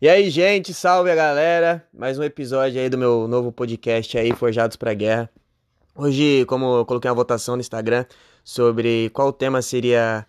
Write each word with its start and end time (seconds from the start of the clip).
E 0.00 0.08
aí, 0.08 0.30
gente, 0.30 0.72
salve 0.72 1.10
a 1.10 1.14
galera! 1.16 1.84
Mais 1.92 2.16
um 2.20 2.22
episódio 2.22 2.80
aí 2.80 2.88
do 2.88 2.96
meu 2.96 3.26
novo 3.26 3.50
podcast 3.50 4.16
aí, 4.16 4.32
Forjados 4.32 4.76
pra 4.76 4.94
Guerra. 4.94 5.28
Hoje, 5.92 6.44
como 6.46 6.76
eu 6.76 6.86
coloquei 6.86 7.10
uma 7.10 7.16
votação 7.16 7.56
no 7.56 7.60
Instagram 7.60 8.04
sobre 8.44 9.10
qual 9.10 9.32
tema 9.32 9.60
seria 9.60 10.24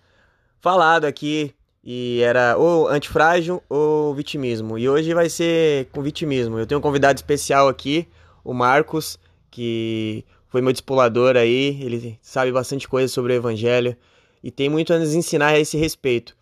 falado 0.59 1.05
aqui, 1.05 1.53
e 1.83 2.19
era 2.23 2.57
ou 2.57 2.87
antifrágil 2.87 3.61
ou 3.69 4.11
vitimismo. 4.15 4.75
E 4.75 4.89
hoje 4.89 5.13
vai 5.13 5.29
ser 5.29 5.85
com 5.91 6.01
vitimismo. 6.01 6.57
Eu 6.57 6.65
tenho 6.65 6.79
um 6.79 6.81
convidado 6.81 7.17
especial 7.19 7.67
aqui, 7.67 8.07
o 8.43 8.55
Marcos, 8.55 9.19
que 9.51 10.25
foi 10.47 10.61
meu 10.61 10.71
discipulador 10.71 11.37
aí, 11.37 11.79
ele 11.79 12.17
sabe 12.23 12.51
bastante 12.51 12.87
coisa 12.87 13.07
sobre 13.07 13.33
o 13.33 13.35
evangelho 13.35 13.95
e 14.43 14.49
tem 14.49 14.67
muito 14.67 14.91
a 14.91 14.97
nos 14.97 15.13
ensinar 15.13 15.49
a 15.49 15.59
esse 15.59 15.77
respeito. 15.77 16.38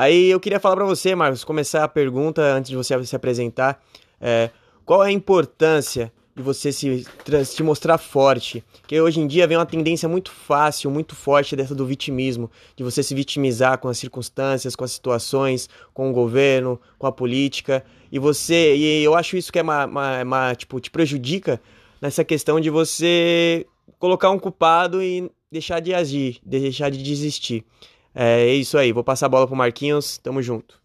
Aí 0.00 0.30
eu 0.30 0.40
queria 0.40 0.58
falar 0.58 0.76
para 0.76 0.86
você, 0.86 1.14
Marcos, 1.14 1.44
começar 1.44 1.84
a 1.84 1.88
pergunta 1.88 2.40
antes 2.40 2.70
de 2.70 2.74
você 2.74 3.04
se 3.04 3.14
apresentar. 3.14 3.84
É, 4.18 4.48
qual 4.82 5.04
é 5.04 5.08
a 5.08 5.12
importância 5.12 6.10
de 6.34 6.42
você 6.42 6.72
se, 6.72 7.04
se 7.44 7.62
mostrar 7.62 7.98
forte? 7.98 8.64
Porque 8.80 8.98
hoje 8.98 9.20
em 9.20 9.26
dia 9.26 9.46
vem 9.46 9.58
uma 9.58 9.66
tendência 9.66 10.08
muito 10.08 10.30
fácil, 10.30 10.90
muito 10.90 11.14
forte 11.14 11.54
dessa 11.54 11.74
do 11.74 11.84
vitimismo, 11.84 12.50
de 12.74 12.82
você 12.82 13.02
se 13.02 13.14
vitimizar 13.14 13.76
com 13.76 13.88
as 13.88 13.98
circunstâncias, 13.98 14.74
com 14.74 14.84
as 14.84 14.92
situações, 14.92 15.68
com 15.92 16.08
o 16.08 16.14
governo, 16.14 16.80
com 16.98 17.06
a 17.06 17.12
política. 17.12 17.84
E 18.10 18.18
você, 18.18 18.74
e 18.76 19.04
eu 19.04 19.14
acho 19.14 19.36
isso 19.36 19.52
que 19.52 19.58
é 19.58 19.62
uma, 19.62 19.84
uma, 19.84 20.22
uma 20.22 20.54
tipo, 20.54 20.80
te 20.80 20.90
prejudica 20.90 21.60
nessa 22.00 22.24
questão 22.24 22.58
de 22.58 22.70
você 22.70 23.66
colocar 23.98 24.30
um 24.30 24.38
culpado 24.38 25.02
e 25.02 25.30
deixar 25.52 25.78
de 25.80 25.92
agir, 25.92 26.38
deixar 26.42 26.88
de 26.88 27.02
desistir. 27.02 27.66
É 28.12 28.52
isso 28.52 28.76
aí, 28.76 28.92
vou 28.92 29.04
passar 29.04 29.26
a 29.26 29.28
bola 29.28 29.46
pro 29.46 29.54
Marquinhos, 29.54 30.18
tamo 30.18 30.42
junto. 30.42 30.80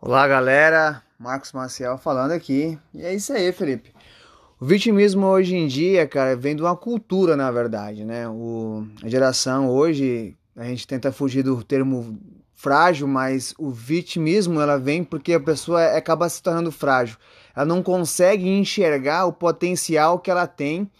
Olá 0.00 0.26
galera, 0.26 1.02
Marcos 1.18 1.52
Maciel 1.52 1.98
falando 1.98 2.30
aqui. 2.30 2.78
E 2.94 3.02
é 3.02 3.14
isso 3.14 3.30
aí, 3.34 3.52
Felipe. 3.52 3.92
O 4.58 4.64
vitimismo 4.64 5.26
hoje 5.26 5.54
em 5.54 5.66
dia, 5.66 6.06
cara, 6.06 6.34
vem 6.34 6.56
de 6.56 6.62
uma 6.62 6.74
cultura, 6.74 7.36
na 7.36 7.50
verdade, 7.50 8.06
né? 8.06 8.26
O, 8.26 8.86
a 9.04 9.08
geração 9.08 9.68
hoje, 9.68 10.34
a 10.56 10.64
gente 10.64 10.86
tenta 10.86 11.12
fugir 11.12 11.42
do 11.42 11.62
termo 11.62 12.18
frágil, 12.54 13.06
mas 13.06 13.54
o 13.58 13.70
vitimismo 13.70 14.58
ela 14.58 14.78
vem 14.78 15.04
porque 15.04 15.34
a 15.34 15.40
pessoa 15.40 15.94
acaba 15.94 16.26
se 16.26 16.42
tornando 16.42 16.72
frágil. 16.72 17.18
Ela 17.54 17.66
não 17.66 17.82
consegue 17.82 18.48
enxergar 18.48 19.26
o 19.26 19.32
potencial 19.32 20.18
que 20.18 20.30
ela 20.30 20.46
tem 20.46 20.90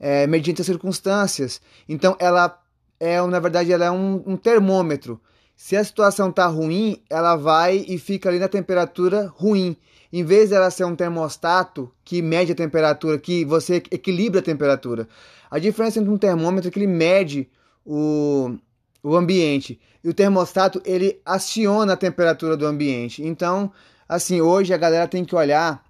é, 0.00 0.26
mediante 0.26 0.62
as 0.62 0.66
circunstâncias. 0.66 1.60
Então 1.86 2.16
ela 2.18 2.58
é, 3.04 3.20
na 3.26 3.38
verdade, 3.38 3.70
ela 3.70 3.84
é 3.84 3.90
um, 3.90 4.22
um 4.26 4.36
termômetro. 4.36 5.20
Se 5.54 5.76
a 5.76 5.84
situação 5.84 6.30
está 6.30 6.46
ruim, 6.46 7.02
ela 7.10 7.36
vai 7.36 7.84
e 7.86 7.98
fica 7.98 8.28
ali 8.28 8.38
na 8.38 8.48
temperatura 8.48 9.30
ruim. 9.36 9.76
Em 10.10 10.24
vez 10.24 10.48
de 10.48 10.54
ela 10.54 10.70
ser 10.70 10.84
um 10.84 10.96
termostato 10.96 11.90
que 12.04 12.22
mede 12.22 12.52
a 12.52 12.54
temperatura, 12.54 13.18
que 13.18 13.44
você 13.44 13.76
equilibra 13.90 14.40
a 14.40 14.42
temperatura. 14.42 15.06
A 15.50 15.58
diferença 15.58 16.00
entre 16.00 16.10
um 16.10 16.16
termômetro 16.16 16.68
é 16.68 16.70
que 16.70 16.78
ele 16.78 16.86
mede 16.86 17.48
o, 17.84 18.56
o 19.02 19.14
ambiente 19.14 19.78
e 20.02 20.08
o 20.08 20.14
termostato 20.14 20.80
ele 20.84 21.20
aciona 21.26 21.92
a 21.92 21.96
temperatura 21.96 22.56
do 22.56 22.66
ambiente. 22.66 23.22
Então, 23.22 23.70
assim, 24.08 24.40
hoje 24.40 24.72
a 24.72 24.78
galera 24.78 25.06
tem 25.06 25.24
que 25.24 25.34
olhar 25.34 25.84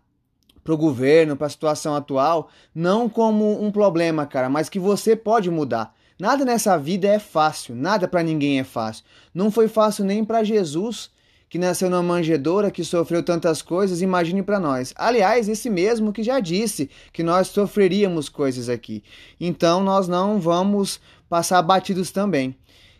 para 0.64 0.74
o 0.74 0.78
governo, 0.78 1.36
para 1.36 1.46
a 1.46 1.50
situação 1.50 1.94
atual, 1.94 2.48
não 2.74 3.08
como 3.08 3.62
um 3.62 3.70
problema, 3.70 4.26
cara, 4.26 4.48
mas 4.48 4.68
que 4.68 4.80
você 4.80 5.14
pode 5.14 5.50
mudar. 5.50 5.94
Nada 6.18 6.44
nessa 6.44 6.76
vida 6.76 7.08
é 7.08 7.18
fácil, 7.18 7.74
nada 7.74 8.06
para 8.06 8.22
ninguém 8.22 8.60
é 8.60 8.64
fácil. 8.64 9.04
Não 9.34 9.50
foi 9.50 9.66
fácil 9.66 10.04
nem 10.04 10.24
para 10.24 10.44
Jesus, 10.44 11.10
que 11.48 11.58
nasceu 11.58 11.90
numa 11.90 12.02
manjedoura, 12.02 12.70
que 12.70 12.84
sofreu 12.84 13.22
tantas 13.22 13.62
coisas, 13.62 14.00
imagine 14.00 14.42
para 14.42 14.60
nós. 14.60 14.94
Aliás, 14.96 15.48
esse 15.48 15.68
mesmo 15.68 16.12
que 16.12 16.22
já 16.22 16.38
disse 16.38 16.88
que 17.12 17.22
nós 17.22 17.48
sofreríamos 17.48 18.28
coisas 18.28 18.68
aqui. 18.68 19.02
Então 19.40 19.82
nós 19.82 20.06
não 20.06 20.40
vamos 20.40 21.00
passar 21.28 21.60
batidos 21.62 22.10
também. 22.10 22.56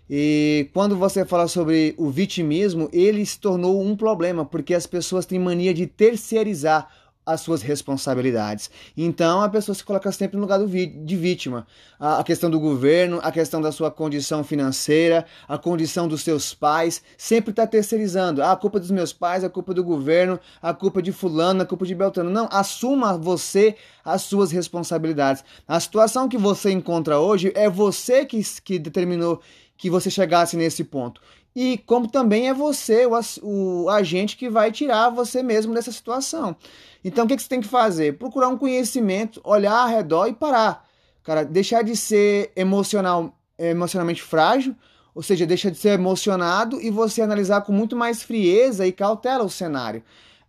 E 0.09 0.69
quando 0.72 0.97
você 0.97 1.25
fala 1.25 1.49
sobre 1.49 1.94
o 1.97 2.10
vitimismo, 2.10 2.89
ele 2.93 3.25
se 3.25 3.39
tornou 3.39 3.83
um 3.83 3.97
problema, 3.97 4.44
porque 4.44 4.75
as 4.75 4.87
pessoas 4.87 5.25
têm 5.25 5.39
mania 5.39 5.72
de 5.72 5.87
terceirizar 5.87 6.89
as 7.27 7.41
suas 7.41 7.62
responsabilidades. 7.62 8.71
Então 8.97 9.43
a 9.43 9.49
pessoa 9.49 9.75
se 9.75 9.83
coloca 9.83 10.11
sempre 10.12 10.37
no 10.37 10.43
lugar 10.43 10.61
de 10.65 11.17
vítima. 11.17 11.67
A, 11.99 12.23
questão 12.23 12.51
do 12.51 12.61
governo, 12.61 13.19
a 13.23 13.33
questão 13.33 13.61
da 13.61 13.73
sua 13.73 13.91
condição 13.91 14.45
financeira, 14.45 15.25
a 15.49 15.57
condição 15.57 16.07
dos 16.07 16.23
seus 16.23 16.53
pais, 16.53 17.03
sempre 17.17 17.51
está 17.51 17.67
terceirizando. 17.67 18.43
Ah, 18.43 18.53
a 18.53 18.57
culpa 18.57 18.79
dos 18.79 18.91
meus 18.91 19.13
pais, 19.13 19.45
a 19.45 19.49
culpa 19.49 19.73
do 19.73 19.83
governo, 19.83 20.39
a 20.61 20.75
culpa 20.75 21.01
de 21.01 21.13
fulano, 21.13 21.63
a 21.63 21.67
culpa 21.67 21.87
de 21.87 21.95
Beltrano. 21.95 22.31
Não, 22.31 22.49
assuma 22.51 23.17
você 23.17 23.77
as 24.05 24.23
suas 24.23 24.51
responsabilidades. 24.51 25.43
A 25.67 25.81
situação 25.81 26.29
que 26.29 26.37
você 26.37 26.71
encontra 26.71 27.19
hoje 27.19 27.53
é 27.55 27.71
você 27.71 28.27
que, 28.27 28.41
que 28.63 28.79
determinou 28.79 29.41
que 29.77 29.91
você 29.91 30.11
chegasse 30.11 30.57
nesse 30.57 30.84
ponto 30.84 31.21
e 31.54 31.78
como 31.78 32.09
também 32.09 32.48
é 32.48 32.54
você, 32.54 33.06
o, 33.06 33.84
o 33.84 33.88
agente, 33.88 34.37
que 34.37 34.48
vai 34.48 34.72
tirar 34.72 35.10
você 35.10 35.42
mesmo 35.42 35.72
dessa 35.72 35.92
situação. 35.92 36.56
Então, 37.04 37.25
o 37.25 37.28
que, 37.28 37.37
que 37.37 37.42
você 37.42 37.48
tem 37.48 37.60
que 37.60 37.69
fazer? 37.69 38.19
Procurar 38.19 38.48
um 38.48 38.59
conhecimento, 38.59 39.41
olhar 39.44 39.76
ao 39.76 39.88
redor 39.88 40.26
e 40.26 40.32
parar. 40.32 40.84
Cara, 41.22 41.44
deixar 41.44 41.82
de 41.82 41.97
ser 41.97 42.50
emocional, 42.56 43.38
emocionalmente 43.59 44.22
frágil, 44.22 44.75
ou 45.15 45.22
seja, 45.22 45.47
deixa 45.47 45.70
de 45.70 45.78
ser 45.78 45.91
emocionado 45.91 46.81
e 46.81 46.91
você 46.91 47.22
analisar 47.22 47.60
com 47.62 47.72
muito 47.72 47.94
mais 47.94 48.22
frieza 48.22 48.86
e 48.86 48.91
cautela 48.92 49.44
o 49.44 49.50
cenário. 49.50 50.03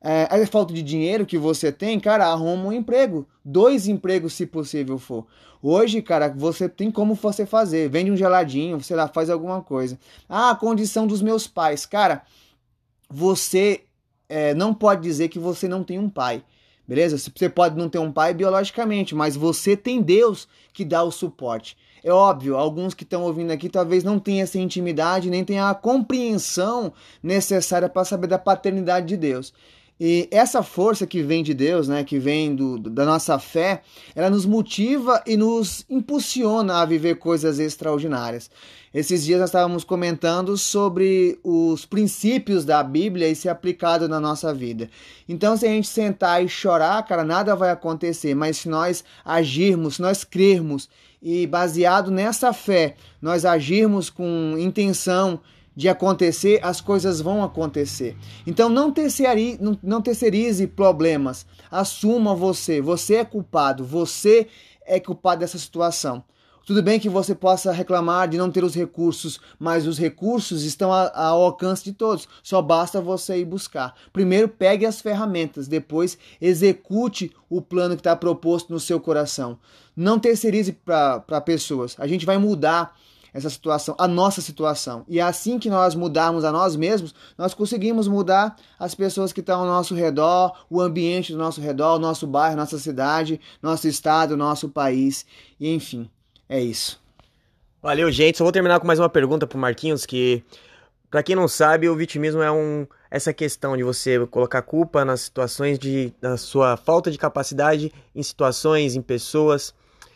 É, 0.07 0.27
a 0.29 0.45
falta 0.45 0.71
de 0.71 0.83
dinheiro 0.83 1.25
que 1.25 1.35
você 1.35 1.71
tem, 1.71 1.99
cara, 1.99 2.27
arruma 2.27 2.67
um 2.67 2.71
emprego. 2.71 3.27
Dois 3.43 3.88
empregos, 3.88 4.33
se 4.33 4.45
possível 4.45 4.99
for. 4.99 5.25
Hoje, 5.63 5.99
cara, 5.99 6.29
você 6.29 6.69
tem 6.69 6.91
como 6.91 7.16
você 7.16 7.43
fazer. 7.43 7.89
Vende 7.89 8.11
um 8.11 8.16
geladinho, 8.16 8.79
sei 8.83 8.95
lá, 8.95 9.07
faz 9.07 9.31
alguma 9.31 9.63
coisa. 9.63 9.97
Ah, 10.29 10.51
a 10.51 10.55
condição 10.55 11.07
dos 11.07 11.23
meus 11.23 11.47
pais. 11.47 11.88
Cara, 11.88 12.21
você 13.09 13.81
é, 14.29 14.53
não 14.53 14.75
pode 14.75 15.01
dizer 15.01 15.27
que 15.29 15.39
você 15.39 15.67
não 15.67 15.83
tem 15.83 15.97
um 15.97 16.07
pai. 16.07 16.43
Beleza? 16.87 17.17
Você 17.17 17.49
pode 17.49 17.75
não 17.75 17.89
ter 17.89 17.97
um 17.97 18.11
pai 18.11 18.31
biologicamente, 18.31 19.16
mas 19.16 19.35
você 19.35 19.75
tem 19.75 20.03
Deus 20.03 20.47
que 20.72 20.85
dá 20.85 21.01
o 21.01 21.09
suporte. 21.09 21.75
É 22.03 22.11
óbvio, 22.11 22.55
alguns 22.55 22.93
que 22.93 23.01
estão 23.01 23.23
ouvindo 23.23 23.49
aqui 23.49 23.69
talvez 23.69 24.03
não 24.03 24.19
tenham 24.19 24.43
essa 24.43 24.59
intimidade, 24.59 25.31
nem 25.31 25.43
tenham 25.43 25.66
a 25.66 25.73
compreensão 25.73 26.93
necessária 27.23 27.89
para 27.89 28.05
saber 28.05 28.27
da 28.27 28.37
paternidade 28.37 29.07
de 29.07 29.17
Deus. 29.17 29.51
E 30.00 30.28
essa 30.29 30.61
força 30.61 31.07
que 31.07 31.23
vem 31.23 31.41
de 31.41 31.53
Deus, 31.53 31.88
né, 31.88 32.03
que 32.03 32.19
vem 32.19 32.53
do, 32.53 32.78
da 32.78 33.06
nossa 33.06 33.39
fé, 33.39 33.81
ela 34.13 34.29
nos 34.29 34.45
motiva 34.45 35.23
e 35.25 35.38
nos 35.38 35.85
impulsiona 35.89 36.81
a 36.81 36.85
viver 36.85 37.16
coisas 37.16 37.59
extraordinárias. 37.59 38.50
Esses 38.94 39.25
dias 39.25 39.39
nós 39.39 39.50
estávamos 39.50 39.84
comentando 39.84 40.57
sobre 40.57 41.39
os 41.44 41.85
princípios 41.85 42.66
da 42.66 42.81
Bíblia 42.84 43.29
e 43.29 43.35
ser 43.35 43.50
aplicado 43.50 44.07
na 44.07 44.19
nossa 44.19 44.53
vida. 44.53 44.89
Então, 45.28 45.55
se 45.55 45.66
a 45.66 45.69
gente 45.69 45.88
sentar 45.88 46.44
e 46.44 46.47
chorar, 46.47 47.05
cara, 47.05 47.23
nada 47.23 47.55
vai 47.55 47.72
acontecer. 47.72 48.34
Mas 48.35 48.57
se 48.57 48.69
nós 48.69 49.03
agirmos, 49.23 49.95
se 49.95 50.01
nós 50.01 50.23
crermos 50.23 50.89
e 51.22 51.47
baseado 51.47 52.11
nessa 52.11 52.53
fé, 52.53 52.95
nós 53.22 53.44
agirmos 53.44 54.09
com 54.09 54.55
intenção 54.57 55.41
de 55.75 55.90
acontecer, 55.90 56.59
as 56.63 56.80
coisas 56.80 57.19
vão 57.19 57.44
acontecer. 57.44 58.16
Então 58.47 58.69
não 58.69 58.91
terceirize, 58.91 59.58
não, 59.62 59.78
não 59.84 60.02
terceirize 60.02 60.66
problemas. 60.68 61.46
Assuma 61.69 62.34
você. 62.34 62.80
Você 62.80 63.16
é 63.16 63.25
culpado. 63.25 63.84
Você 63.84 64.47
é 64.85 65.00
culpado 65.00 65.41
dessa 65.41 65.58
situação. 65.58 66.24
Tudo 66.66 66.81
bem 66.81 67.00
que 67.00 67.08
você 67.08 67.35
possa 67.35 67.72
reclamar 67.72 68.28
de 68.28 68.40
não 68.40 68.50
ter 68.50 68.64
os 68.64 68.74
recursos, 68.74 69.40
mas 69.59 69.85
os 69.85 70.00
recursos 70.00 70.64
estão 70.64 70.91
ao 70.91 71.44
alcance 71.44 71.84
de 71.84 71.94
todos. 71.94 72.28
Só 72.41 72.59
basta 72.59 73.00
você 73.00 73.38
ir 73.38 73.46
buscar. 73.46 73.94
Primeiro, 74.12 74.50
pegue 74.50 74.84
as 74.84 75.00
ferramentas, 75.00 75.67
depois, 75.67 76.17
execute 76.41 77.32
o 77.47 77.61
plano 77.61 77.96
que 77.96 77.99
está 77.99 78.16
proposto 78.16 78.73
no 78.73 78.79
seu 78.79 78.99
coração. 78.99 79.59
Não 79.96 80.17
terceirize 80.17 80.72
para 80.72 81.40
pessoas. 81.41 81.96
A 81.99 82.08
gente 82.08 82.26
vai 82.26 82.40
mudar 82.40 82.97
essa 83.35 83.49
situação, 83.49 83.93
a 83.99 84.08
nossa 84.08 84.40
situação. 84.40 85.03
E 85.09 85.20
é 85.20 85.22
assim 85.22 85.59
que 85.59 85.70
nós 85.70 85.93
mudarmos 85.93 86.46
a 86.46 86.53
nós 86.53 86.78
mesmos, 86.78 87.14
nós 87.37 87.53
conseguimos 87.53 88.08
mudar 88.08 88.55
as 88.79 88.96
pessoas 88.96 89.34
que 89.34 89.41
estão 89.41 89.59
ao 89.59 89.66
nosso 89.66 89.93
redor, 89.93 90.53
o 90.70 90.79
ambiente 90.79 91.34
do 91.34 91.37
nosso 91.37 91.59
redor, 91.59 91.97
o 91.97 91.99
nosso 91.99 92.26
bairro, 92.26 92.55
nossa 92.55 92.79
cidade, 92.79 93.41
nosso 93.61 93.90
estado, 93.90 94.37
nosso 94.37 94.70
país, 94.70 95.26
e 95.59 95.70
enfim, 95.70 96.09
é 96.47 96.61
isso. 96.61 96.97
Valeu, 97.82 98.09
gente. 98.09 98.37
Só 98.37 98.46
vou 98.46 98.53
terminar 98.53 98.79
com 98.79 98.87
mais 98.87 98.99
uma 98.99 99.09
pergunta 99.09 99.46
pro 99.46 99.59
Marquinhos, 99.59 100.05
que 100.05 100.41
para 101.11 101.22
quem 101.22 101.35
não 101.35 101.49
sabe, 101.49 101.90
o 101.90 101.96
vitimismo 101.96 102.41
é 102.41 102.49
um 102.49 102.87
essa 103.11 103.34
questão 103.34 103.76
de 103.76 103.84
você 103.84 104.26
colocar 104.28 104.61
culpa 104.61 105.03
nas 105.03 105.22
situações 105.22 105.78
de 105.78 106.14
na 106.22 106.37
sua 106.37 106.78
falta 106.78 107.11
de 107.11 107.17
capacidade 107.17 107.91
em 108.16 108.23
situações, 108.23 108.96
em 108.96 109.02
pessoas. 109.02 109.73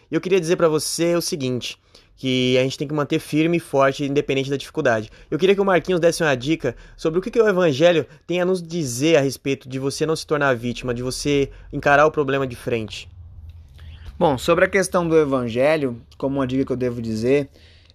E 0.10 0.16
eu 0.16 0.22
queria 0.22 0.40
dizer 0.40 0.56
para 0.56 0.70
você 0.70 1.16
o 1.16 1.22
seguinte, 1.22 1.78
que 2.20 2.58
a 2.58 2.64
gente 2.64 2.78
tem 2.78 2.86
que 2.86 2.94
manter 2.94 3.18
firme 3.18 3.56
e 3.56 3.60
forte, 3.62 4.04
independente 4.04 4.50
da 4.50 4.58
dificuldade. 4.58 5.10
Eu 5.32 5.40
queria 5.40 5.56
que 5.56 5.62
o 5.62 5.66
Marquinhos 5.66 6.02
desse 6.02 6.22
uma 6.22 6.36
dica 6.36 6.76
sobre 6.98 7.18
o 7.18 7.22
que, 7.22 7.32
que 7.32 7.42
o 7.42 7.48
Evangelho 7.48 8.06
tem 8.28 8.42
a 8.42 8.46
nos 8.46 8.62
dizer 8.62 9.16
a 9.16 9.22
respeito 9.22 9.70
de 9.70 9.80
você 9.80 10.06
não 10.06 10.18
se 10.18 10.28
tornar 10.28 10.54
vítima, 10.54 10.94
de 10.94 11.02
você 11.02 11.50
encarar 11.72 12.06
o 12.06 12.12
problema 12.12 12.46
de 12.46 12.58
frente. 12.58 13.10
Bom, 14.20 14.38
sobre 14.38 14.66
a 14.66 14.68
questão 14.68 15.08
do 15.08 15.18
Evangelho, 15.18 16.02
como 16.18 16.40
uma 16.40 16.46
dica 16.46 16.66
que 16.66 16.74
eu 16.74 16.76
devo 16.76 17.02
dizer, 17.02 17.48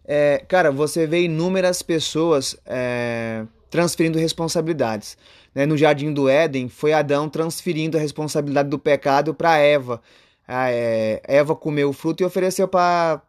é, 0.07 0.43
cara, 0.49 0.73
você 0.73 1.07
vê 1.07 1.25
inúmeras 1.25 1.83
pessoas 1.83 2.57
é, 2.65 3.45
transferindo 3.69 4.19
responsabilidades. 4.19 5.19
Né? 5.55 5.67
No 5.67 5.77
Jardim 5.77 6.15
do 6.15 6.31
Éden, 6.31 6.71
foi 6.71 6.95
Adão 6.95 7.29
transferindo 7.29 7.99
a 7.99 8.01
responsabilidade 8.01 8.71
do 8.71 8.79
pecado 8.79 9.35
para 9.35 9.59
Eva 9.59 10.01
a 10.47 10.71
é, 10.71 11.23
Eva 11.27 11.55
comeu 11.57 11.89
o 11.91 11.93
fruto 11.93 12.23
e 12.23 12.27
ofereceu 12.27 12.69
para 12.69 13.23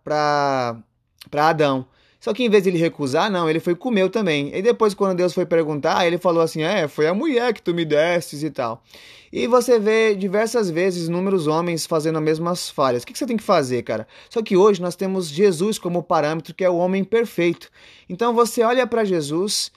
Adão. 1.31 1.87
Só 2.19 2.33
que 2.33 2.43
em 2.43 2.49
vez 2.49 2.63
de 2.63 2.69
ele 2.69 2.79
recusar, 2.79 3.29
não, 3.29 3.47
ele 3.47 3.59
foi 3.59 3.75
comeu 3.75 4.09
também. 4.09 4.49
E 4.51 4.61
depois, 4.61 4.95
quando 4.95 5.15
Deus 5.15 5.31
foi 5.31 5.45
perguntar, 5.45 6.07
ele 6.07 6.17
falou 6.17 6.41
assim: 6.41 6.63
É, 6.63 6.87
foi 6.87 7.07
a 7.07 7.13
mulher 7.13 7.53
que 7.53 7.61
tu 7.61 7.73
me 7.73 7.85
destes 7.85 8.41
e 8.41 8.49
tal. 8.49 8.83
E 9.31 9.47
você 9.47 9.77
vê 9.77 10.15
diversas 10.15 10.69
vezes 10.69 11.07
inúmeros 11.07 11.45
homens 11.45 11.85
fazendo 11.85 12.17
as 12.17 12.23
mesmas 12.23 12.69
falhas. 12.69 13.03
O 13.03 13.05
que 13.05 13.17
você 13.17 13.25
tem 13.25 13.37
que 13.37 13.43
fazer, 13.43 13.83
cara? 13.83 14.07
Só 14.29 14.41
que 14.41 14.57
hoje 14.57 14.81
nós 14.81 14.95
temos 14.95 15.27
Jesus 15.27 15.77
como 15.77 16.01
parâmetro, 16.01 16.53
que 16.53 16.63
é 16.63 16.69
o 16.69 16.77
homem 16.77 17.03
perfeito. 17.03 17.69
Então 18.09 18.33
você 18.33 18.63
olha 18.63 18.87
para 18.87 19.03
Jesus 19.03 19.71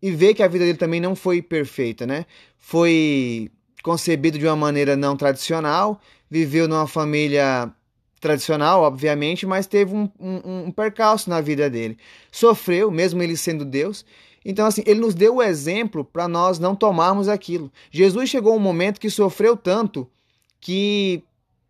e 0.00 0.10
vê 0.10 0.34
que 0.34 0.42
a 0.42 0.48
vida 0.48 0.64
dele 0.64 0.78
também 0.78 1.00
não 1.00 1.14
foi 1.14 1.40
perfeita, 1.40 2.04
né? 2.04 2.26
Foi 2.58 3.50
concebido 3.82 4.38
de 4.38 4.46
uma 4.46 4.56
maneira 4.56 4.96
não 4.96 5.16
tradicional, 5.16 6.00
viveu 6.32 6.66
numa 6.66 6.86
família 6.86 7.70
tradicional, 8.18 8.80
obviamente, 8.80 9.44
mas 9.44 9.66
teve 9.66 9.94
um, 9.94 10.08
um, 10.18 10.64
um 10.66 10.70
percalço 10.70 11.28
na 11.28 11.42
vida 11.42 11.68
dele. 11.68 11.98
Sofreu, 12.30 12.90
mesmo 12.90 13.22
ele 13.22 13.36
sendo 13.36 13.66
Deus. 13.66 14.02
Então, 14.42 14.64
assim, 14.64 14.82
ele 14.86 15.00
nos 15.00 15.14
deu 15.14 15.36
o 15.36 15.42
exemplo 15.42 16.02
para 16.02 16.26
nós 16.26 16.58
não 16.58 16.74
tomarmos 16.74 17.28
aquilo. 17.28 17.70
Jesus 17.90 18.30
chegou 18.30 18.56
um 18.56 18.58
momento 18.58 18.98
que 18.98 19.10
sofreu 19.10 19.54
tanto 19.58 20.08
que 20.58 21.22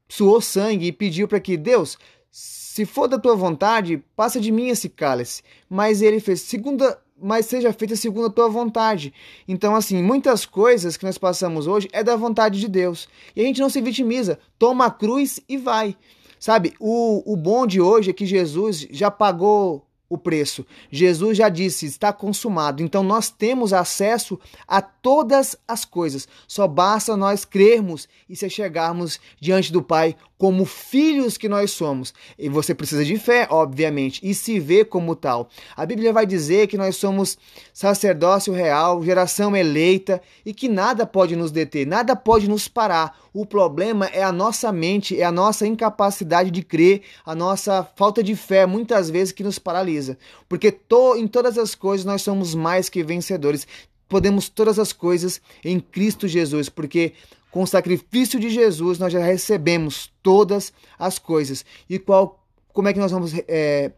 suou 0.08 0.40
sangue 0.40 0.86
e 0.86 0.92
pediu 0.92 1.26
para 1.26 1.40
que 1.40 1.56
Deus, 1.56 1.98
se 2.30 2.86
for 2.86 3.08
da 3.08 3.18
tua 3.18 3.34
vontade, 3.34 4.00
passa 4.14 4.40
de 4.40 4.52
mim 4.52 4.68
esse 4.68 4.88
cálice. 4.88 5.42
Mas 5.68 6.02
ele 6.02 6.20
fez, 6.20 6.42
segunda 6.42 6.96
mas 7.22 7.46
seja 7.46 7.72
feita 7.72 7.94
segundo 7.94 8.26
a 8.26 8.30
tua 8.30 8.48
vontade. 8.48 9.14
Então, 9.46 9.76
assim, 9.76 10.02
muitas 10.02 10.44
coisas 10.44 10.96
que 10.96 11.04
nós 11.04 11.16
passamos 11.16 11.66
hoje 11.66 11.88
é 11.92 12.02
da 12.02 12.16
vontade 12.16 12.58
de 12.58 12.68
Deus. 12.68 13.08
E 13.36 13.40
a 13.40 13.44
gente 13.44 13.60
não 13.60 13.70
se 13.70 13.80
vitimiza, 13.80 14.38
toma 14.58 14.86
a 14.86 14.90
cruz 14.90 15.40
e 15.48 15.56
vai. 15.56 15.96
Sabe, 16.38 16.74
o, 16.80 17.22
o 17.32 17.36
bom 17.36 17.66
de 17.66 17.80
hoje 17.80 18.10
é 18.10 18.12
que 18.12 18.26
Jesus 18.26 18.86
já 18.90 19.10
pagou 19.10 19.86
o 20.12 20.18
preço. 20.18 20.66
Jesus 20.90 21.38
já 21.38 21.48
disse, 21.48 21.86
está 21.86 22.12
consumado. 22.12 22.82
Então 22.82 23.02
nós 23.02 23.30
temos 23.30 23.72
acesso 23.72 24.38
a 24.68 24.82
todas 24.82 25.56
as 25.66 25.86
coisas. 25.86 26.28
Só 26.46 26.68
basta 26.68 27.16
nós 27.16 27.46
crermos 27.46 28.06
e 28.28 28.36
se 28.36 28.50
chegarmos 28.50 29.18
diante 29.40 29.72
do 29.72 29.82
Pai 29.82 30.14
como 30.42 30.64
filhos 30.64 31.38
que 31.38 31.48
nós 31.48 31.70
somos. 31.70 32.12
E 32.36 32.48
você 32.48 32.74
precisa 32.74 33.04
de 33.04 33.16
fé, 33.16 33.46
obviamente, 33.48 34.18
e 34.24 34.34
se 34.34 34.58
vê 34.58 34.84
como 34.84 35.14
tal. 35.14 35.48
A 35.76 35.86
Bíblia 35.86 36.12
vai 36.12 36.26
dizer 36.26 36.66
que 36.66 36.76
nós 36.76 36.96
somos 36.96 37.38
sacerdócio 37.72 38.52
real, 38.52 39.00
geração 39.04 39.56
eleita 39.56 40.20
e 40.44 40.52
que 40.52 40.68
nada 40.68 41.06
pode 41.06 41.36
nos 41.36 41.52
deter, 41.52 41.86
nada 41.86 42.16
pode 42.16 42.48
nos 42.48 42.66
parar. 42.66 43.16
O 43.32 43.46
problema 43.46 44.06
é 44.06 44.24
a 44.24 44.32
nossa 44.32 44.72
mente, 44.72 45.16
é 45.16 45.22
a 45.22 45.30
nossa 45.30 45.64
incapacidade 45.64 46.50
de 46.50 46.64
crer, 46.64 47.02
a 47.24 47.36
nossa 47.36 47.88
falta 47.94 48.20
de 48.20 48.34
fé, 48.34 48.66
muitas 48.66 49.08
vezes, 49.08 49.30
que 49.30 49.44
nos 49.44 49.60
paralisa. 49.60 50.18
Porque 50.48 50.72
to, 50.72 51.14
em 51.16 51.28
todas 51.28 51.56
as 51.56 51.76
coisas 51.76 52.04
nós 52.04 52.20
somos 52.20 52.52
mais 52.52 52.88
que 52.88 53.04
vencedores. 53.04 53.64
Podemos 54.08 54.48
todas 54.48 54.80
as 54.80 54.92
coisas 54.92 55.40
em 55.64 55.78
Cristo 55.78 56.26
Jesus, 56.26 56.68
porque 56.68 57.12
com 57.52 57.62
o 57.62 57.66
sacrifício 57.66 58.40
de 58.40 58.48
Jesus, 58.48 58.98
nós 58.98 59.12
já 59.12 59.22
recebemos 59.22 60.10
todas 60.22 60.72
as 60.98 61.18
coisas. 61.18 61.64
E 61.88 61.98
qual, 61.98 62.42
como 62.72 62.88
é 62.88 62.94
que 62.94 62.98
nós 62.98 63.12
vamos 63.12 63.34
é, 63.46 63.92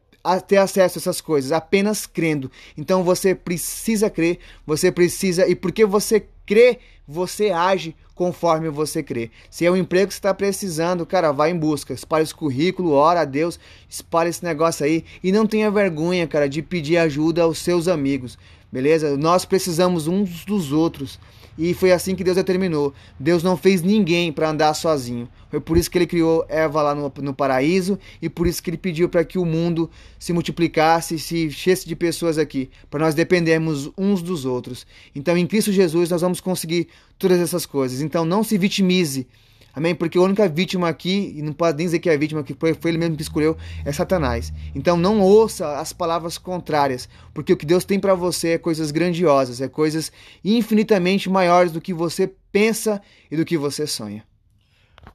ter 0.49 0.57
acesso 0.57 0.99
a 0.99 1.01
essas 1.01 1.21
coisas? 1.21 1.53
Apenas 1.53 2.05
crendo. 2.05 2.51
Então 2.77 3.05
você 3.05 3.33
precisa 3.33 4.11
crer, 4.11 4.41
você 4.67 4.91
precisa. 4.91 5.47
E 5.47 5.55
porque 5.55 5.87
você 5.87 6.27
crê, 6.45 6.81
você 7.07 7.51
age 7.51 7.95
conforme 8.13 8.69
você 8.69 9.05
crê. 9.05 9.31
Se 9.49 9.65
é 9.65 9.71
um 9.71 9.77
emprego 9.77 10.09
que 10.09 10.15
você 10.15 10.19
está 10.19 10.35
precisando, 10.35 11.07
cara, 11.07 11.31
vai 11.31 11.53
em 11.53 11.57
busca. 11.57 11.95
Espalhe 11.95 12.25
esse 12.25 12.35
currículo, 12.35 12.91
ora 12.91 13.21
a 13.21 13.25
Deus, 13.25 13.61
espalhe 13.89 14.31
esse 14.31 14.43
negócio 14.43 14.85
aí. 14.85 15.05
E 15.23 15.31
não 15.31 15.47
tenha 15.47 15.71
vergonha, 15.71 16.27
cara, 16.27 16.49
de 16.49 16.61
pedir 16.61 16.97
ajuda 16.97 17.43
aos 17.43 17.59
seus 17.59 17.87
amigos. 17.87 18.37
Beleza? 18.73 19.17
Nós 19.17 19.45
precisamos 19.45 20.09
uns 20.09 20.45
dos 20.45 20.73
outros. 20.73 21.21
E 21.57 21.73
foi 21.73 21.93
assim 21.93 22.15
que 22.15 22.25
Deus 22.25 22.37
determinou. 22.37 22.93
Deus 23.19 23.43
não 23.43 23.57
fez 23.57 23.83
ninguém 23.83 24.33
para 24.33 24.51
andar 24.51 24.75
sozinho. 24.75 25.29
Foi 25.51 25.61
por 25.61 25.77
isso 25.77 25.91
que 25.91 25.97
ele 25.97 26.07
criou 26.07 26.45
Eva 26.49 26.83
lá 26.83 26.95
no, 26.95 27.13
no 27.23 27.35
paraíso 27.35 27.99
e 28.21 28.29
por 28.29 28.47
isso 28.47 28.63
que 28.63 28.71
ele 28.71 28.77
pediu 28.77 29.09
para 29.09 29.25
que 29.25 29.39
o 29.39 29.45
mundo 29.45 29.89
se 30.19 30.33
multiplicasse, 30.33 31.19
se 31.19 31.45
enchesse 31.47 31.87
de 31.87 31.95
pessoas 31.95 32.39
aqui, 32.39 32.71
para 32.91 33.05
nós 33.05 33.15
dependermos 33.15 33.91
uns 33.97 34.21
dos 34.21 34.45
outros. 34.45 34.87
Então, 35.15 35.37
em 35.37 35.47
Cristo 35.47 35.71
Jesus, 35.71 36.11
nós 36.11 36.23
vamos 36.23 36.41
conseguir 36.41 36.89
todas 37.19 37.39
essas 37.39 37.65
coisas. 37.65 38.01
Então, 38.01 38.25
não 38.25 38.43
se 38.43 38.59
vitimize 38.59 39.27
Amém? 39.75 39.95
Porque 39.95 40.17
a 40.17 40.21
única 40.21 40.49
vítima 40.49 40.89
aqui, 40.89 41.35
e 41.37 41.43
não 41.43 41.53
pode 41.53 41.77
nem 41.79 41.87
dizer 41.87 41.99
que 41.99 42.09
é 42.09 42.15
a 42.15 42.19
vítima, 42.19 42.43
que 42.43 42.55
foi, 42.55 42.75
foi 42.75 42.91
ele 42.91 42.99
mesmo 42.99 43.17
que 43.17 43.23
escolheu, 43.23 43.57
é 43.85 43.93
Satanás. 43.93 44.53
Então 44.75 44.97
não 44.97 45.21
ouça 45.21 45.79
as 45.79 45.93
palavras 45.93 46.39
contrárias, 46.39 47.09
porque 47.33 47.53
o 47.53 47.57
que 47.57 47.67
Deus 47.67 47.85
tem 47.85 47.99
para 47.99 48.15
você 48.15 48.51
é 48.51 48.59
coisas 48.59 48.91
grandiosas, 48.91 49.61
é 49.61 49.69
coisas 49.69 50.13
infinitamente 50.45 51.29
maiores 51.29 51.73
do 51.73 51.81
que 51.81 51.93
você 51.93 52.33
pensa 52.53 53.01
e 53.31 53.37
do 53.37 53.45
que 53.45 53.59
você 53.59 53.87
sonha. 53.87 54.25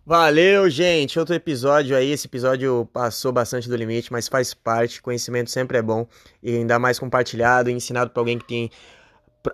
Valeu, 0.05 0.69
gente. 0.69 1.19
Outro 1.19 1.35
episódio 1.35 1.95
aí. 1.95 2.11
Esse 2.11 2.27
episódio 2.27 2.87
passou 2.91 3.31
bastante 3.31 3.69
do 3.69 3.75
limite, 3.75 4.11
mas 4.11 4.27
faz 4.27 4.53
parte. 4.53 5.01
Conhecimento 5.01 5.49
sempre 5.49 5.77
é 5.77 5.81
bom 5.81 6.07
e 6.41 6.57
ainda 6.57 6.79
mais 6.79 6.99
compartilhado 6.99 7.69
e 7.69 7.73
ensinado 7.73 8.11
para 8.11 8.21
alguém 8.21 8.37
que 8.37 8.45
tem 8.45 8.71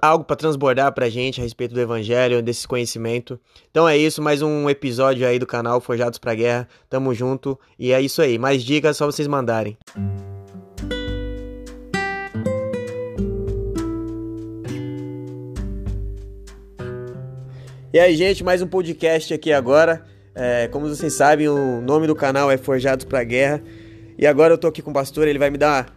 algo 0.02 0.24
para 0.24 0.36
transbordar 0.36 0.94
pra 0.94 1.10
gente 1.10 1.40
a 1.40 1.44
respeito 1.44 1.74
do 1.74 1.80
evangelho, 1.80 2.42
desse 2.42 2.68
conhecimento. 2.68 3.40
Então 3.70 3.88
é 3.88 3.98
isso, 3.98 4.22
mais 4.22 4.42
um 4.42 4.70
episódio 4.70 5.28
aí 5.28 5.38
do 5.38 5.46
canal 5.46 5.80
Forjados 5.80 6.18
pra 6.18 6.34
Guerra. 6.34 6.68
Tamo 6.90 7.14
junto 7.14 7.60
e 7.78 7.92
é 7.92 8.02
isso 8.02 8.22
aí. 8.22 8.38
Mais 8.38 8.64
dicas 8.64 8.98
só 8.98 9.06
vocês 9.06 9.28
mandarem. 9.28 9.78
E 17.94 18.00
aí, 18.00 18.14
gente, 18.16 18.44
mais 18.44 18.62
um 18.62 18.68
podcast 18.68 19.34
aqui 19.34 19.54
agora. 19.54 20.06
É, 20.34 20.68
como 20.68 20.90
vocês 20.90 21.14
sabem, 21.14 21.48
o 21.48 21.80
nome 21.80 22.08
do 22.08 22.16
canal 22.16 22.52
é 22.52 22.58
Forjados 22.58 23.06
pra 23.06 23.24
Guerra. 23.24 23.64
E 24.18 24.28
agora 24.28 24.54
eu 24.54 24.58
tô 24.58 24.68
aqui 24.68 24.82
com 24.82 24.92
o 24.92 24.94
pastor, 24.94 25.28
ele 25.28 25.40
vai 25.40 25.50
me 25.50 25.58
dar 25.58 25.96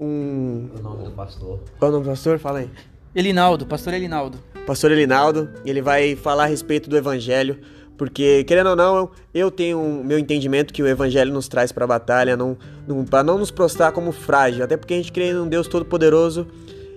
um. 0.00 0.70
O 0.78 0.82
nome 0.82 1.04
do 1.04 1.10
pastor. 1.10 1.60
Qual 1.78 1.90
é 1.90 1.92
o 1.92 1.92
nome 1.92 2.04
do 2.04 2.10
pastor? 2.10 2.38
Fala 2.38 2.60
aí. 2.60 2.70
Elinaldo, 3.14 3.64
pastor 3.64 3.94
Elinaldo. 3.94 4.38
Pastor 4.66 4.90
Elinaldo, 4.90 5.48
ele 5.64 5.80
vai 5.80 6.16
falar 6.16 6.44
a 6.44 6.46
respeito 6.46 6.90
do 6.90 6.96
evangelho, 6.96 7.60
porque 7.96 8.42
querendo 8.42 8.70
ou 8.70 8.76
não, 8.76 9.10
eu 9.32 9.52
tenho 9.52 9.80
o 9.80 10.02
meu 10.04 10.18
entendimento 10.18 10.74
que 10.74 10.82
o 10.82 10.88
evangelho 10.88 11.32
nos 11.32 11.46
traz 11.46 11.70
para 11.70 11.84
a 11.84 11.86
batalha, 11.86 12.36
não, 12.36 12.58
não 12.88 13.04
para 13.04 13.22
não 13.22 13.38
nos 13.38 13.52
prostrar 13.52 13.92
como 13.92 14.10
frágil, 14.10 14.64
até 14.64 14.76
porque 14.76 14.94
a 14.94 14.96
gente 14.96 15.12
crê 15.12 15.30
em 15.30 15.36
um 15.36 15.46
Deus 15.46 15.68
todo 15.68 15.84
poderoso 15.84 16.48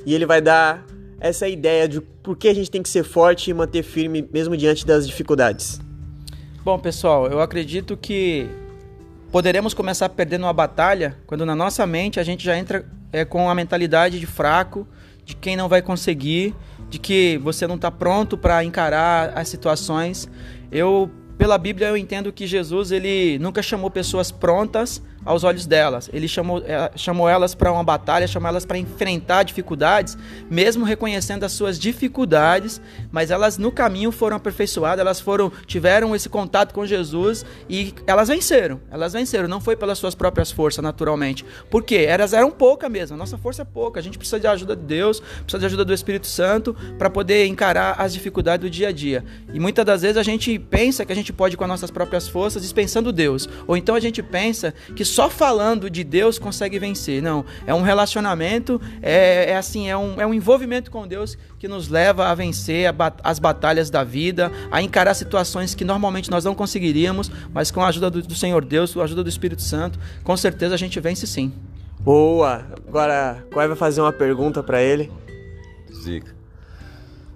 e 0.05 0.15
ele 0.15 0.25
vai 0.25 0.41
dar 0.41 0.83
essa 1.19 1.47
ideia 1.47 1.87
de 1.87 2.01
por 2.01 2.35
que 2.35 2.47
a 2.47 2.55
gente 2.55 2.71
tem 2.71 2.81
que 2.81 2.89
ser 2.89 3.03
forte 3.03 3.51
e 3.51 3.53
manter 3.53 3.83
firme 3.83 4.27
mesmo 4.33 4.57
diante 4.57 4.87
das 4.87 5.07
dificuldades. 5.07 5.79
Bom, 6.63 6.79
pessoal, 6.79 7.27
eu 7.27 7.39
acredito 7.39 7.95
que 7.95 8.49
poderemos 9.31 9.73
começar 9.73 10.09
perdendo 10.09 10.43
uma 10.43 10.53
batalha 10.53 11.15
quando 11.27 11.45
na 11.45 11.55
nossa 11.55 11.85
mente 11.85 12.19
a 12.19 12.23
gente 12.23 12.43
já 12.43 12.57
entra 12.57 12.85
é, 13.11 13.23
com 13.23 13.49
a 13.49 13.55
mentalidade 13.55 14.19
de 14.19 14.25
fraco, 14.25 14.87
de 15.27 15.35
quem 15.35 15.57
não 15.57 15.67
vai 15.67 15.81
conseguir, 15.81 16.55
de 16.89 16.97
que 16.97 17.37
você 17.43 17.67
não 17.67 17.75
está 17.75 17.91
pronto 17.91 18.37
para 18.37 18.63
encarar 18.63 19.37
as 19.37 19.49
situações. 19.49 20.27
Eu, 20.71 21.11
pela 21.37 21.57
Bíblia, 21.57 21.89
eu 21.89 21.97
entendo 21.97 22.31
que 22.31 22.47
Jesus 22.47 22.91
ele 22.91 23.37
nunca 23.37 23.61
chamou 23.61 23.91
pessoas 23.91 24.31
prontas 24.31 25.03
aos 25.27 25.43
olhos 25.43 25.65
delas. 25.65 26.09
Ele 26.13 26.27
chamou, 26.27 26.63
é, 26.65 26.89
chamou 26.95 27.27
elas 27.27 27.53
para 27.53 27.71
uma 27.71 27.83
batalha, 27.83 28.25
chamou 28.25 28.47
elas 28.47 28.65
para 28.65 28.77
enfrentar 28.77 29.43
dificuldades, 29.43 30.17
mesmo 30.49 30.85
reconhecendo 30.85 31.43
as 31.43 31.51
suas 31.51 31.77
dificuldades, 31.77 32.81
mas 33.11 33.29
elas 33.29 33.57
no 33.57 33.71
caminho 33.71 34.11
foram 34.11 34.37
aperfeiçoadas, 34.37 34.99
elas 34.99 35.19
foram 35.19 35.51
tiveram 35.65 36.15
esse 36.15 36.29
contato 36.29 36.73
com 36.73 36.85
Jesus 36.85 37.45
e 37.69 37.93
elas 38.07 38.29
venceram. 38.29 38.79
Elas 38.89 39.13
venceram, 39.13 39.47
não 39.47 39.59
foi 39.59 39.75
pelas 39.75 39.97
suas 39.97 40.15
próprias 40.15 40.49
forças, 40.49 40.81
naturalmente. 40.81 41.45
Por 41.69 41.83
quê? 41.83 42.05
Elas 42.07 42.33
eram 42.33 42.49
pouca 42.49 42.87
mesmo. 42.87 43.15
A 43.15 43.17
nossa 43.17 43.37
força 43.37 43.63
é 43.63 43.65
pouca. 43.65 43.99
A 43.99 44.03
gente 44.03 44.17
precisa 44.17 44.39
de 44.39 44.47
ajuda 44.47 44.75
de 44.75 44.83
Deus, 44.83 45.19
precisa 45.19 45.59
de 45.59 45.65
ajuda 45.65 45.83
do 45.83 45.93
Espírito 45.93 46.27
Santo 46.27 46.75
para 46.97 47.09
poder 47.09 47.45
encarar 47.47 47.95
as 47.99 48.13
dificuldades 48.13 48.65
do 48.65 48.69
dia 48.69 48.87
a 48.87 48.91
dia. 48.91 49.25
E 49.53 49.59
muitas 49.59 49.85
das 49.85 50.01
vezes 50.01 50.17
a 50.17 50.23
gente 50.23 50.57
pensa 50.57 51.05
que 51.05 51.11
a 51.11 51.15
gente 51.15 51.33
pode 51.33 51.57
com 51.57 51.63
as 51.63 51.69
nossas 51.69 51.91
próprias 51.91 52.27
forças, 52.27 52.61
dispensando 52.61 53.11
Deus. 53.11 53.49
Ou 53.67 53.75
então 53.75 53.95
a 53.95 53.99
gente 53.99 54.23
pensa 54.23 54.73
que 54.95 55.03
só 55.17 55.31
falando 55.31 55.89
de 55.89 56.03
Deus 56.03 56.37
consegue 56.37 56.77
vencer. 56.77 57.23
Não, 57.23 57.43
é 57.65 57.73
um 57.73 57.81
relacionamento, 57.81 58.79
é, 59.01 59.49
é 59.49 59.57
assim, 59.57 59.89
é 59.89 59.97
um, 59.97 60.21
é 60.21 60.27
um 60.27 60.31
envolvimento 60.31 60.91
com 60.91 61.07
Deus 61.07 61.35
que 61.57 61.67
nos 61.67 61.89
leva 61.89 62.27
a 62.27 62.35
vencer 62.35 62.85
a, 62.87 63.13
as 63.23 63.39
batalhas 63.39 63.89
da 63.89 64.03
vida, 64.03 64.51
a 64.69 64.79
encarar 64.79 65.15
situações 65.15 65.73
que 65.73 65.83
normalmente 65.83 66.29
nós 66.29 66.45
não 66.45 66.53
conseguiríamos, 66.53 67.31
mas 67.51 67.71
com 67.71 67.81
a 67.81 67.87
ajuda 67.87 68.11
do, 68.11 68.21
do 68.21 68.35
Senhor 68.35 68.63
Deus, 68.63 68.93
com 68.93 69.01
a 69.01 69.05
ajuda 69.05 69.23
do 69.23 69.29
Espírito 69.29 69.63
Santo, 69.63 69.97
com 70.23 70.37
certeza 70.37 70.75
a 70.75 70.77
gente 70.77 70.99
vence 70.99 71.25
sim. 71.25 71.51
Boa! 71.99 72.67
Agora, 72.87 73.43
Coy 73.51 73.67
vai 73.67 73.75
fazer 73.75 74.01
uma 74.01 74.13
pergunta 74.13 74.61
para 74.61 74.83
ele. 74.83 75.11
Zica. 75.91 76.35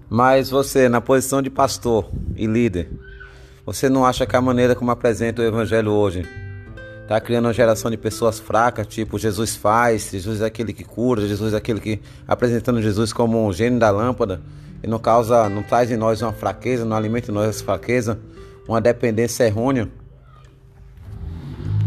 Mas 0.08 0.50
você, 0.50 0.88
na 0.88 1.00
posição 1.00 1.42
de 1.42 1.50
pastor 1.50 2.08
e 2.36 2.46
líder, 2.46 2.92
você 3.66 3.88
não 3.88 4.06
acha 4.06 4.24
que 4.24 4.36
a 4.36 4.40
maneira 4.40 4.76
como 4.76 4.92
apresenta 4.92 5.42
o 5.42 5.44
evangelho 5.44 5.90
hoje 5.90 6.24
está 7.02 7.20
criando 7.20 7.46
uma 7.46 7.52
geração 7.52 7.90
de 7.90 7.96
pessoas 7.96 8.38
fracas, 8.38 8.86
tipo 8.86 9.18
Jesus 9.18 9.54
faz, 9.56 10.10
Jesus 10.10 10.40
é 10.40 10.46
aquele 10.46 10.72
que 10.72 10.84
cura, 10.84 11.26
Jesus 11.26 11.52
é 11.52 11.56
aquele 11.56 11.80
que 11.80 12.00
apresentando 12.26 12.80
Jesus 12.80 13.12
como 13.12 13.46
um 13.46 13.52
gênio 13.52 13.78
da 13.78 13.90
lâmpada 13.90 14.40
e 14.82 14.86
não 14.86 14.98
causa, 14.98 15.48
não 15.48 15.62
traz 15.62 15.90
em 15.90 15.96
nós 15.96 16.22
uma 16.22 16.32
fraqueza, 16.32 16.84
não 16.84 16.96
alimenta 16.96 17.30
em 17.30 17.34
nós 17.34 17.48
essa 17.48 17.64
fraqueza, 17.64 18.18
uma 18.66 18.80
dependência 18.80 19.44
errônea? 19.44 19.88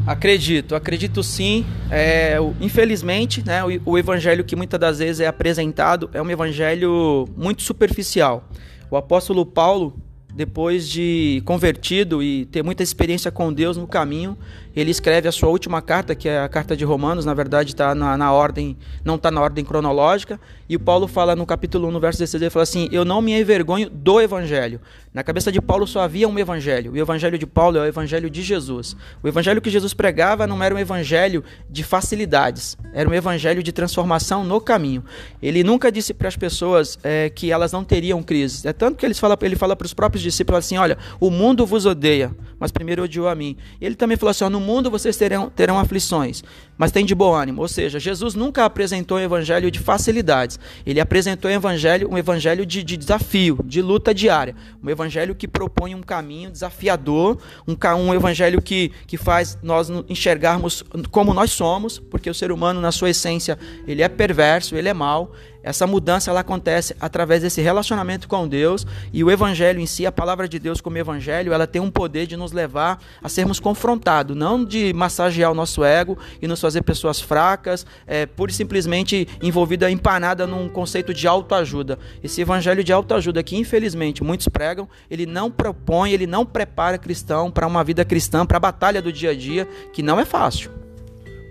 Acredito, 0.05 0.75
acredito 0.75 1.24
sim. 1.24 1.65
É, 1.89 2.38
infelizmente, 2.62 3.43
né, 3.43 3.63
o, 3.63 3.91
o 3.93 3.98
evangelho 3.98 4.43
que 4.43 4.55
muitas 4.55 4.79
das 4.79 5.00
vezes 5.00 5.19
é 5.19 5.27
apresentado 5.27 6.10
é 6.13 6.22
um 6.22 6.29
evangelho 6.29 7.27
muito 7.36 7.63
superficial. 7.63 8.48
O 8.91 8.95
apóstolo 8.95 9.45
Paulo, 9.45 10.00
depois 10.36 10.89
de 10.89 11.42
convertido 11.46 12.22
e 12.22 12.46
ter 12.46 12.62
muita 12.62 12.84
experiência 12.84 13.32
com 13.32 13.54
Deus 13.54 13.77
no 13.77 13.88
caminho, 13.88 14.38
ele 14.75 14.92
escreve 14.92 15.27
a 15.27 15.32
sua 15.32 15.48
última 15.48 15.82
carta, 15.82 16.13
que 16.13 16.27
é 16.27 16.39
a 16.39 16.50
carta 16.50 16.75
de 16.75 16.84
Romanos, 16.84 17.24
na 17.24 17.34
verdade 17.34 17.72
está 17.72 17.96
na, 17.96 18.18
na, 18.18 18.34
ordem, 18.34 18.77
não 19.06 19.15
está 19.15 19.32
na 19.32 19.39
ordem 19.39 19.63
cronológica, 19.63 20.38
e 20.68 20.75
o 20.75 20.80
Paulo 20.80 21.08
fala 21.08 21.36
no 21.36 21.46
capítulo 21.46 21.88
1, 21.88 21.92
no 21.92 22.00
verso 22.00 22.20
16, 22.20 22.42
ele 22.42 22.50
fala 22.50 22.63
assim, 22.63 22.89
eu 22.92 23.06
não 23.06 23.22
me 23.22 23.39
envergonho 23.39 23.89
do 23.89 24.20
evangelho. 24.20 24.82
Na 25.13 25.24
cabeça 25.24 25.50
de 25.50 25.62
Paulo 25.62 25.88
só 25.88 26.01
havia 26.01 26.27
um 26.27 26.38
evangelho, 26.38 26.92
o 26.92 26.98
evangelho 26.98 27.38
de 27.38 27.46
Paulo 27.48 27.77
é 27.77 27.82
o 27.82 27.86
evangelho 27.86 28.30
de 28.30 28.42
Jesus. 28.42 28.98
O 29.24 29.27
evangelho 29.30 29.62
que 29.62 29.70
Jesus 29.70 29.94
pregava 29.94 30.46
não 30.46 30.62
era 30.62 30.75
um 30.75 30.80
evangelho 30.80 31.42
de 31.70 31.82
facilidades, 31.82 32.77
era 32.94 33.08
um 33.08 33.13
evangelho 33.13 33.63
de 33.63 33.72
transformação 33.72 34.44
no 34.44 34.60
caminho. 34.60 35.06
Ele 35.42 35.63
nunca 35.63 35.89
disse 35.89 36.13
para 36.13 36.27
as 36.27 36.36
pessoas 36.36 37.00
é, 37.01 37.30
que 37.30 37.50
elas 37.50 37.72
não 37.72 37.86
teriam 37.86 38.22
crises, 38.22 38.65
é 38.65 38.74
tanto 38.74 38.98
que 38.98 39.06
ele 39.06 39.13
fala, 39.13 39.38
ele 39.42 39.56
fala 39.56 39.74
para 39.74 39.86
os 39.86 39.94
próprios 39.94 40.25
discípulos 40.25 40.65
assim, 40.65 40.77
olha, 40.77 40.98
o 41.20 41.29
mundo 41.29 41.65
vos 41.65 41.86
odeia, 41.86 42.36
mas 42.60 42.72
primeiro 42.72 43.03
odiou 43.03 43.27
a 43.27 43.36
mim. 43.36 43.55
Ele 43.79 43.96
também 43.96 44.17
falou 44.17 44.32
assim, 44.32 44.48
no 44.50 44.60
mundo 44.60 44.89
vocês 44.89 45.15
terão, 45.15 45.50
terão 45.50 45.79
aflições, 45.79 46.44
mas 46.77 46.91
tem 46.91 47.05
de 47.05 47.13
bom 47.13 47.34
ânimo. 47.34 47.62
Ou 47.62 47.67
seja, 47.67 48.00
Jesus 48.00 48.34
nunca 48.34 48.65
apresentou 48.65 49.17
um 49.17 49.22
evangelho 49.22 49.70
de 49.72 49.79
facilidades. 49.79 50.60
Ele 50.86 51.00
apresentou 51.00 51.50
um 51.50 51.53
evangelho, 51.53 52.10
um 52.12 52.17
evangelho 52.17 52.65
de, 52.65 52.84
de 52.84 52.98
desafio, 52.98 53.60
de 53.65 53.82
luta 53.82 54.13
diária. 54.13 54.55
Um 54.84 54.89
evangelho 54.89 55.36
que 55.36 55.48
propõe 55.48 55.96
um 55.96 56.01
caminho 56.01 56.51
desafiador, 56.51 57.38
um, 57.67 57.75
um 57.98 58.13
evangelho 58.13 58.62
que, 58.62 58.91
que 59.08 59.17
faz 59.17 59.58
nós 59.62 59.89
enxergarmos 60.10 60.84
como 61.12 61.34
nós 61.34 61.51
somos, 61.51 62.00
porque 62.00 62.29
o 62.29 62.34
ser 62.34 62.51
humano, 62.51 62.82
na 62.82 62.91
sua 62.91 63.10
essência, 63.10 63.58
ele 63.88 64.01
é 64.01 64.10
perverso, 64.10 64.75
ele 64.75 64.89
é 64.89 64.94
mau. 64.94 65.32
Essa 65.65 65.88
mudança 65.88 66.29
ela 66.29 66.41
acontece 66.41 66.95
através 67.00 67.41
desse 67.41 67.60
relacionamento 67.60 68.27
com 68.27 68.48
Deus 68.48 68.86
e 69.12 69.24
o 69.24 69.31
evangelho 69.31 69.79
em 69.79 69.88
si, 69.88 70.05
a 70.05 70.12
palavra 70.12 70.48
de 70.48 70.60
Deus 70.60 70.79
como 70.79 70.95
evangelho, 71.00 71.51
ela 71.51 71.65
tem 71.65 71.81
um 71.81 71.89
poder 71.89 72.27
de 72.27 72.38
nos 72.38 72.51
levar 72.51 73.01
a 73.19 73.27
sermos 73.27 73.60
confrontados, 73.60 74.38
não 74.38 74.63
de 74.63 74.93
massagear 74.93 75.51
o 75.51 75.55
nosso 75.55 75.84
ego 75.84 76.19
e 76.39 76.48
nos 76.48 76.62
fazer 76.62 76.84
pessoas 76.84 77.19
fracas, 77.19 77.84
é, 78.05 78.27
pura 78.27 78.51
e 78.51 78.53
simplesmente 78.53 79.27
envolvida, 79.41 79.89
empanada 79.89 80.45
num 80.45 80.69
conceito 80.69 81.15
de 81.15 81.27
autoajuda. 81.27 81.98
Esse 82.24 82.41
evangelho 82.41 82.84
de 82.84 82.93
autoajuda 82.93 83.41
que 83.41 83.57
infelizmente 83.57 84.24
muitos 84.24 84.48
pregam, 84.48 84.88
ele 85.10 85.25
não 85.25 85.50
propõe, 85.50 86.12
ele 86.12 86.27
não 86.27 86.45
prepara 86.45 87.00
cristão 87.00 87.50
para 87.50 87.65
uma 87.65 87.84
vida 87.84 88.05
cristã, 88.05 88.45
para 88.45 88.57
a 88.57 88.60
batalha 88.60 89.01
do 89.01 89.12
dia 89.12 89.31
a 89.31 89.36
dia, 89.36 89.67
que 89.91 90.03
não 90.03 90.19
é 90.19 90.25
fácil. 90.25 90.69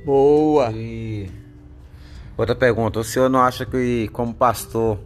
Boa. 0.05 0.71
E... 0.73 1.44
Outra 2.37 2.55
pergunta, 2.55 2.99
o 2.99 3.05
senhor 3.05 3.29
não 3.29 3.41
acha 3.41 3.65
que, 3.65 4.09
como 4.13 4.35
pastor, 4.35 4.99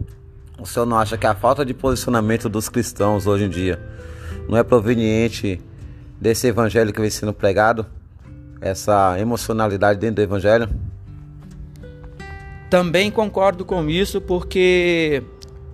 o 0.58 0.64
senhor 0.64 0.86
não 0.86 0.98
acha 0.98 1.18
que 1.18 1.26
a 1.26 1.34
falta 1.34 1.64
de 1.64 1.74
posicionamento 1.74 2.48
dos 2.48 2.68
cristãos 2.68 3.26
hoje 3.26 3.44
em 3.44 3.50
dia 3.50 3.78
não 4.48 4.56
é 4.56 4.62
proveniente 4.62 5.60
desse 6.18 6.46
evangelho 6.46 6.92
que 6.92 7.00
vem 7.00 7.10
sendo 7.10 7.34
pregado? 7.34 7.86
Essa 8.60 9.18
emocionalidade 9.20 10.00
dentro 10.00 10.16
do 10.16 10.22
evangelho? 10.22 10.68
Também 12.70 13.10
concordo 13.10 13.64
com 13.64 13.88
isso, 13.88 14.20
porque 14.20 15.22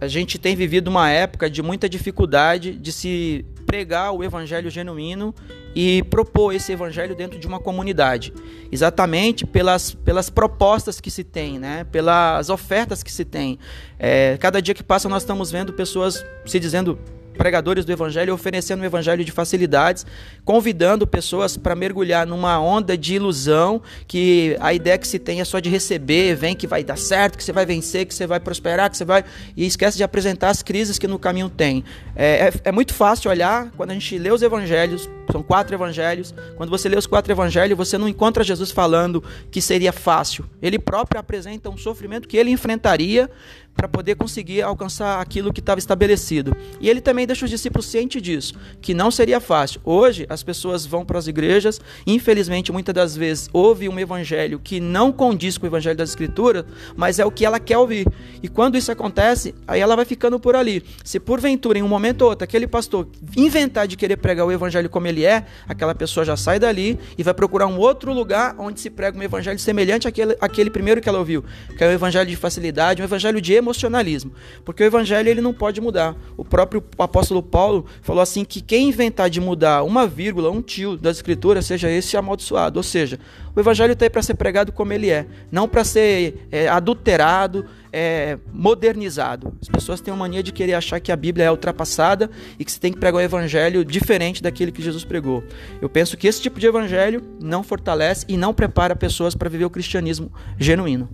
a 0.00 0.08
gente 0.08 0.38
tem 0.38 0.54
vivido 0.54 0.88
uma 0.88 1.08
época 1.08 1.48
de 1.48 1.62
muita 1.62 1.88
dificuldade 1.88 2.74
de 2.74 2.92
se 2.92 3.46
pregar 3.74 4.12
o 4.12 4.22
evangelho 4.22 4.70
genuíno 4.70 5.34
e 5.74 6.04
propor 6.04 6.54
esse 6.54 6.70
evangelho 6.70 7.12
dentro 7.16 7.40
de 7.40 7.46
uma 7.48 7.58
comunidade, 7.58 8.32
exatamente 8.70 9.44
pelas, 9.44 9.92
pelas 9.92 10.30
propostas 10.30 11.00
que 11.00 11.10
se 11.10 11.24
tem, 11.24 11.58
né? 11.58 11.82
pelas 11.82 12.50
ofertas 12.50 13.02
que 13.02 13.10
se 13.10 13.24
tem. 13.24 13.58
É, 13.98 14.36
cada 14.38 14.62
dia 14.62 14.74
que 14.74 14.82
passa 14.84 15.08
nós 15.08 15.24
estamos 15.24 15.50
vendo 15.50 15.72
pessoas 15.72 16.24
se 16.46 16.60
dizendo 16.60 16.96
pregadores 17.36 17.84
do 17.84 17.92
evangelho 17.92 18.32
oferecendo 18.32 18.80
um 18.80 18.84
evangelho 18.84 19.24
de 19.24 19.32
facilidades, 19.32 20.06
convidando 20.44 21.06
pessoas 21.06 21.56
para 21.56 21.74
mergulhar 21.74 22.26
numa 22.26 22.58
onda 22.60 22.96
de 22.96 23.14
ilusão, 23.14 23.82
que 24.06 24.56
a 24.60 24.72
ideia 24.72 24.96
que 24.96 25.06
se 25.06 25.18
tem 25.18 25.40
é 25.40 25.44
só 25.44 25.58
de 25.58 25.68
receber, 25.68 26.34
vem 26.34 26.54
que 26.54 26.66
vai 26.66 26.82
dar 26.82 26.96
certo, 26.96 27.36
que 27.36 27.44
você 27.44 27.52
vai 27.52 27.66
vencer, 27.66 28.06
que 28.06 28.14
você 28.14 28.26
vai 28.26 28.40
prosperar, 28.40 28.90
que 28.90 28.96
você 28.96 29.04
vai. 29.04 29.24
e 29.56 29.66
esquece 29.66 29.96
de 29.96 30.04
apresentar 30.04 30.50
as 30.50 30.62
crises 30.62 30.98
que 30.98 31.06
no 31.06 31.18
caminho 31.18 31.48
tem. 31.48 31.84
É, 32.16 32.48
é, 32.48 32.52
é 32.64 32.72
muito 32.72 32.94
fácil 32.94 33.30
olhar 33.30 33.70
quando 33.76 33.90
a 33.90 33.94
gente 33.94 34.16
lê 34.18 34.30
os 34.30 34.42
evangelhos, 34.42 35.08
são 35.30 35.42
quatro 35.42 35.74
evangelhos. 35.74 36.34
Quando 36.56 36.70
você 36.70 36.88
lê 36.88 36.96
os 36.96 37.06
quatro 37.06 37.32
evangelhos, 37.32 37.76
você 37.76 37.98
não 37.98 38.08
encontra 38.08 38.44
Jesus 38.44 38.70
falando 38.70 39.22
que 39.50 39.60
seria 39.60 39.92
fácil. 39.92 40.44
Ele 40.60 40.78
próprio 40.78 41.20
apresenta 41.20 41.70
um 41.70 41.76
sofrimento 41.76 42.28
que 42.28 42.36
ele 42.36 42.50
enfrentaria 42.50 43.30
para 43.74 43.88
poder 43.88 44.14
conseguir 44.14 44.62
alcançar 44.62 45.20
aquilo 45.20 45.52
que 45.52 45.60
estava 45.60 45.78
estabelecido. 45.78 46.56
E 46.80 46.88
ele 46.88 47.00
também 47.00 47.23
deixa 47.26 47.44
os 47.44 47.50
discípulos 47.50 47.86
cientes 47.86 48.20
disso, 48.20 48.54
que 48.80 48.94
não 48.94 49.10
seria 49.10 49.40
fácil. 49.40 49.80
Hoje 49.84 50.26
as 50.28 50.42
pessoas 50.42 50.84
vão 50.84 51.04
para 51.04 51.18
as 51.18 51.26
igrejas, 51.26 51.80
infelizmente 52.06 52.70
muitas 52.70 52.94
das 52.94 53.16
vezes 53.16 53.48
ouve 53.52 53.88
um 53.88 53.98
evangelho 53.98 54.58
que 54.58 54.80
não 54.80 55.10
condiz 55.10 55.56
com 55.56 55.64
o 55.64 55.68
evangelho 55.68 55.96
das 55.96 56.10
escrituras, 56.10 56.64
mas 56.96 57.18
é 57.18 57.24
o 57.24 57.30
que 57.30 57.44
ela 57.44 57.58
quer 57.58 57.78
ouvir. 57.78 58.06
E 58.42 58.48
quando 58.48 58.76
isso 58.76 58.92
acontece, 58.92 59.54
aí 59.66 59.80
ela 59.80 59.96
vai 59.96 60.04
ficando 60.04 60.38
por 60.38 60.54
ali. 60.54 60.84
Se 61.02 61.18
porventura 61.18 61.78
em 61.78 61.82
um 61.82 61.88
momento 61.88 62.22
ou 62.22 62.28
outro 62.30 62.44
aquele 62.44 62.66
pastor 62.66 63.08
inventar 63.36 63.86
de 63.86 63.96
querer 63.96 64.16
pregar 64.16 64.46
o 64.46 64.52
evangelho 64.52 64.90
como 64.90 65.06
ele 65.06 65.24
é, 65.24 65.44
aquela 65.68 65.94
pessoa 65.94 66.24
já 66.24 66.36
sai 66.36 66.58
dali 66.58 66.98
e 67.16 67.22
vai 67.22 67.32
procurar 67.32 67.66
um 67.66 67.78
outro 67.78 68.12
lugar 68.12 68.54
onde 68.58 68.80
se 68.80 68.90
prega 68.90 69.18
um 69.18 69.22
evangelho 69.22 69.58
semelhante 69.58 70.06
àquele, 70.08 70.36
àquele 70.40 70.70
primeiro 70.70 71.00
que 71.00 71.08
ela 71.08 71.18
ouviu, 71.18 71.44
que 71.76 71.82
é 71.82 71.88
o 71.88 71.92
evangelho 71.92 72.28
de 72.28 72.36
facilidade, 72.36 73.00
um 73.00 73.04
evangelho 73.04 73.40
de 73.40 73.52
emocionalismo, 73.52 74.32
porque 74.64 74.82
o 74.82 74.86
evangelho 74.86 75.28
ele 75.28 75.40
não 75.40 75.52
pode 75.52 75.80
mudar. 75.80 76.14
O 76.36 76.44
próprio 76.44 76.82
apóstolo 77.14 77.44
Paulo 77.44 77.86
falou 78.02 78.20
assim 78.20 78.44
que 78.44 78.60
quem 78.60 78.88
inventar 78.88 79.30
de 79.30 79.40
mudar 79.40 79.84
uma 79.84 80.04
vírgula, 80.04 80.50
um 80.50 80.60
tio 80.60 80.96
das 80.96 81.18
escrituras, 81.18 81.64
seja 81.64 81.88
esse 81.88 82.16
amaldiçoado. 82.16 82.80
Ou 82.80 82.82
seja, 82.82 83.20
o 83.54 83.60
evangelho 83.60 83.92
está 83.92 84.04
aí 84.04 84.10
para 84.10 84.20
ser 84.20 84.34
pregado 84.34 84.72
como 84.72 84.92
ele 84.92 85.10
é, 85.10 85.24
não 85.50 85.68
para 85.68 85.84
ser 85.84 86.48
é, 86.50 86.66
adulterado, 86.66 87.64
é, 87.92 88.36
modernizado. 88.52 89.54
As 89.62 89.68
pessoas 89.68 90.00
têm 90.00 90.12
a 90.12 90.16
mania 90.16 90.42
de 90.42 90.52
querer 90.52 90.74
achar 90.74 90.98
que 90.98 91.12
a 91.12 91.16
Bíblia 91.16 91.44
é 91.44 91.50
ultrapassada 91.50 92.28
e 92.58 92.64
que 92.64 92.72
você 92.72 92.80
tem 92.80 92.92
que 92.92 92.98
pregar 92.98 93.20
um 93.20 93.24
evangelho 93.24 93.84
diferente 93.84 94.42
daquele 94.42 94.72
que 94.72 94.82
Jesus 94.82 95.04
pregou. 95.04 95.44
Eu 95.80 95.88
penso 95.88 96.16
que 96.16 96.26
esse 96.26 96.42
tipo 96.42 96.58
de 96.58 96.66
evangelho 96.66 97.22
não 97.40 97.62
fortalece 97.62 98.26
e 98.28 98.36
não 98.36 98.52
prepara 98.52 98.96
pessoas 98.96 99.36
para 99.36 99.48
viver 99.48 99.66
o 99.66 99.70
cristianismo 99.70 100.32
genuíno. 100.58 101.08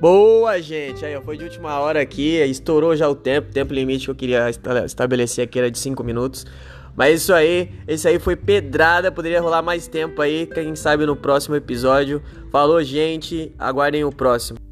Boa, 0.00 0.58
gente! 0.62 1.04
Aí, 1.04 1.20
foi 1.20 1.36
de 1.36 1.44
última 1.44 1.78
hora 1.78 2.00
aqui, 2.00 2.38
estourou 2.44 2.96
já 2.96 3.06
o 3.06 3.14
tempo, 3.14 3.50
o 3.50 3.52
tempo 3.52 3.74
limite 3.74 4.06
que 4.06 4.10
eu 4.10 4.14
queria 4.14 4.48
estabelecer 4.86 5.44
aqui 5.44 5.58
era 5.58 5.70
de 5.70 5.78
5 5.78 6.02
minutos. 6.02 6.46
Mas 6.96 7.20
isso 7.20 7.34
aí, 7.34 7.70
esse 7.86 8.08
aí 8.08 8.18
foi 8.18 8.34
pedrada, 8.34 9.12
poderia 9.12 9.42
rolar 9.42 9.60
mais 9.60 9.86
tempo 9.86 10.22
aí, 10.22 10.46
quem 10.46 10.74
sabe 10.74 11.04
no 11.04 11.14
próximo 11.14 11.54
episódio. 11.54 12.22
Falou, 12.50 12.82
gente, 12.82 13.52
aguardem 13.58 14.02
o 14.02 14.10
próximo. 14.10 14.69